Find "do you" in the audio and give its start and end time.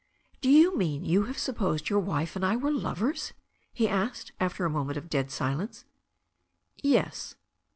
0.41-0.75